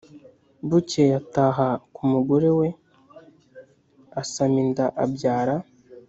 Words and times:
Bukeye 0.69 1.13
ataha 1.21 1.67
ku 1.93 2.01
mugore 2.11 2.49
we 2.59 2.67
asama 4.21 4.57
inda 4.65 4.85
abyara 5.03 5.55